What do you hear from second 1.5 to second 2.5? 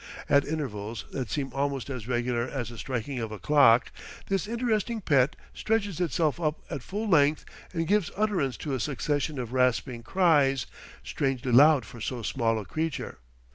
almost as regular